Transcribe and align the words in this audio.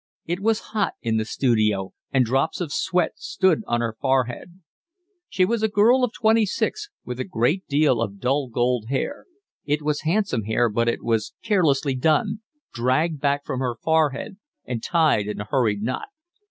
It 0.25 0.39
was 0.39 0.59
hot 0.73 0.95
in 1.03 1.17
the 1.17 1.25
studio, 1.25 1.93
and 2.11 2.25
drops 2.25 2.59
of 2.59 2.73
sweat 2.73 3.11
stood 3.17 3.61
on 3.67 3.81
her 3.81 3.95
forehead. 4.01 4.59
She 5.29 5.45
was 5.45 5.61
a 5.61 5.67
girl 5.67 6.03
of 6.03 6.11
twenty 6.11 6.43
six, 6.43 6.89
with 7.05 7.19
a 7.19 7.23
great 7.23 7.67
deal 7.67 8.01
of 8.01 8.17
dull 8.19 8.47
gold 8.49 8.85
hair; 8.89 9.27
it 9.63 9.83
was 9.83 10.01
handsome 10.01 10.45
hair, 10.45 10.69
but 10.69 10.87
it 10.89 11.03
was 11.03 11.35
carelessly 11.43 11.93
done, 11.93 12.39
dragged 12.73 13.21
back 13.21 13.45
from 13.45 13.59
her 13.59 13.75
forehead 13.75 14.37
and 14.65 14.81
tied 14.81 15.27
in 15.27 15.39
a 15.39 15.43
hurried 15.45 15.83
knot. 15.83 16.07